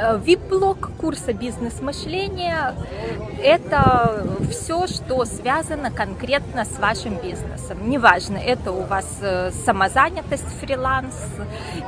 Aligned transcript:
VIP-блок 0.00 0.90
курса 0.98 1.32
«Бизнес-мышление»– 1.32 2.74
это 3.42 4.26
все, 4.50 4.86
что 4.86 5.24
связано 5.24 5.90
конкретно 5.90 6.64
с 6.64 6.78
вашим 6.78 7.16
бизнесом. 7.16 7.88
Неважно, 7.88 8.38
это 8.38 8.72
у 8.72 8.82
вас 8.82 9.06
э, 9.20 9.50
самозанятость, 9.64 10.48
фриланс, 10.60 11.14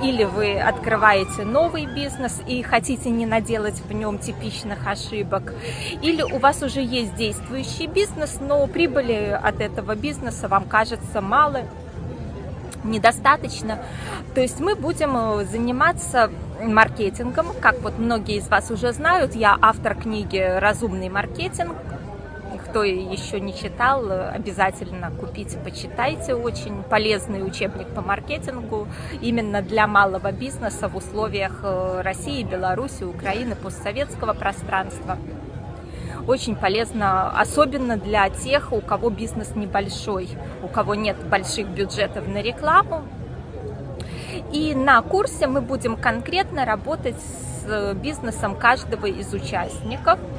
или 0.02 0.24
вы 0.24 0.60
открываете 0.60 1.44
новый 1.44 1.86
бизнес 1.86 2.40
и 2.46 2.62
хотите 2.62 3.10
не 3.10 3.26
наделать 3.26 3.80
в 3.80 3.92
нем 3.92 4.18
типичных 4.18 4.86
ошибок, 4.86 5.54
или 6.02 6.22
у 6.22 6.38
вас 6.38 6.62
уже 6.62 6.82
есть 6.82 7.14
действующий 7.14 7.86
бизнес, 7.86 8.38
но 8.40 8.66
прибыли 8.66 9.38
от 9.42 9.60
этого 9.60 9.94
бизнеса 9.94 10.48
вам 10.48 10.64
кажется 10.64 11.20
мало, 11.20 11.62
недостаточно. 12.84 13.78
То 14.34 14.40
есть 14.40 14.60
мы 14.60 14.74
будем 14.74 15.16
э, 15.16 15.44
заниматься 15.44 16.30
маркетингом. 16.60 17.48
Как 17.60 17.80
вот 17.80 17.98
многие 17.98 18.36
из 18.36 18.48
вас 18.48 18.70
уже 18.70 18.92
знают, 18.92 19.34
я 19.34 19.56
автор 19.60 19.94
книги 19.94 20.38
«Разумный 20.38 21.08
маркетинг». 21.08 21.76
Кто 22.68 22.84
еще 22.84 23.38
не 23.38 23.54
читал, 23.54 24.10
обязательно 24.10 25.10
купите, 25.10 25.58
почитайте. 25.58 26.34
Очень 26.34 26.82
полезный 26.82 27.46
учебник 27.46 27.88
по 27.88 28.00
маркетингу 28.00 28.88
именно 29.20 29.60
для 29.60 29.86
малого 29.86 30.32
бизнеса 30.32 30.88
в 30.88 30.96
условиях 30.96 31.60
э, 31.62 32.00
России, 32.02 32.42
Беларуси, 32.42 33.04
Украины, 33.04 33.56
постсоветского 33.56 34.32
пространства 34.32 35.18
очень 36.26 36.56
полезно, 36.56 37.30
особенно 37.38 37.96
для 37.96 38.28
тех, 38.30 38.72
у 38.72 38.80
кого 38.80 39.10
бизнес 39.10 39.54
небольшой, 39.54 40.28
у 40.62 40.68
кого 40.68 40.94
нет 40.94 41.16
больших 41.28 41.68
бюджетов 41.68 42.26
на 42.28 42.42
рекламу. 42.42 43.02
И 44.52 44.74
на 44.74 45.00
курсе 45.02 45.46
мы 45.46 45.60
будем 45.60 45.96
конкретно 45.96 46.64
работать 46.64 47.16
с 47.16 47.94
бизнесом 47.94 48.56
каждого 48.56 49.06
из 49.06 49.32
участников– 49.32 50.18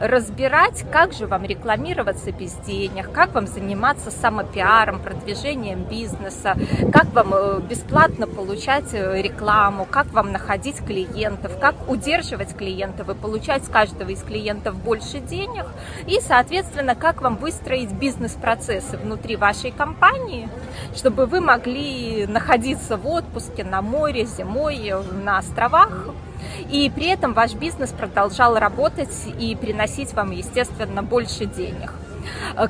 разбирать, 0.00 0.84
как 0.90 1.12
же 1.12 1.26
вам 1.26 1.44
рекламироваться 1.44 2.32
без 2.32 2.52
денег, 2.66 3.10
как 3.12 3.34
вам 3.34 3.46
заниматься 3.46 4.10
самопиаром, 4.10 5.00
продвижением 5.00 5.84
бизнеса, 5.84 6.56
как 6.92 7.12
вам 7.12 7.34
э, 7.34 7.60
бесплатно 7.60 8.26
получать 8.26 8.92
э, 8.92 9.22
рекламу, 9.22 9.86
как 9.90 10.12
вам 10.12 10.32
находить 10.32 10.84
клиентов, 10.84 11.58
как 11.60 11.74
удерживать 11.88 12.56
клиентов 12.56 13.08
и 13.08 13.14
получать 13.14 13.64
с 13.64 13.68
каждого 13.68 14.10
из 14.10 14.22
клиентов 14.22 14.76
больше 14.76 15.20
денег 15.20 15.66
и, 16.06 16.20
соответственно, 16.20 16.94
как 16.94 17.22
вам 17.22 17.36
выстроить 17.36 17.92
бизнес-процессы 17.92 18.96
внутри 18.96 19.36
вашей 19.36 19.70
компании, 19.70 20.48
чтобы 20.94 21.26
вы 21.26 21.40
могли 21.40 22.26
находиться 22.26 22.96
в 22.96 23.06
отпуске 23.06 23.64
на 23.64 23.82
море, 23.82 24.26
зимой, 24.26 24.92
на 25.24 25.38
островах, 25.38 26.08
и 26.70 26.90
при 26.94 27.06
этом 27.06 27.32
ваш 27.32 27.54
бизнес 27.54 27.90
продолжал 27.90 28.56
работать 28.58 29.14
и 29.38 29.54
приносить 29.56 30.12
вам, 30.14 30.30
естественно, 30.30 31.02
больше 31.02 31.46
денег. 31.46 31.92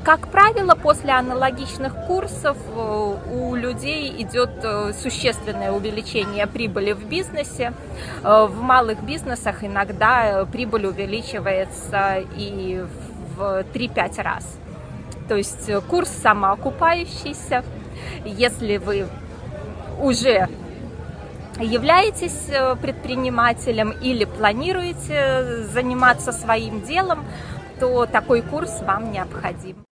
Как 0.03 0.29
правило, 0.29 0.75
после 0.75 1.13
аналогичных 1.13 1.95
курсов 2.07 2.57
э, 2.75 3.15
у 3.33 3.55
людей 3.55 4.15
идет 4.23 4.51
э, 4.63 4.93
существенное 4.95 5.73
увеличение 5.73 6.47
прибыли 6.47 6.93
в 6.93 7.07
бизнесе. 7.07 7.73
Э, 8.23 8.47
в 8.47 8.61
малых 8.61 9.03
бизнесах 9.03 9.63
иногда 9.63 10.47
прибыль 10.51 10.87
увеличивается 10.87 12.23
и 12.37 12.85
в 13.37 13.65
3-5 13.75 14.23
раз. 14.23 14.59
То 15.29 15.37
есть 15.37 15.71
курс 15.89 16.09
самоокупающийся. 16.09 17.65
Если 18.25 18.79
вы 18.79 19.07
уже 20.01 20.49
являетесь 21.61 22.49
э, 22.49 22.77
предпринимателем 22.77 23.91
или 23.91 24.25
планируете 24.25 25.65
заниматься 25.73 26.33
своим 26.33 26.83
делом, 26.83 27.25
то 27.81 28.07
такой 28.07 28.43
курс 28.43 28.81
вам 28.83 29.13
необходим. 29.13 29.77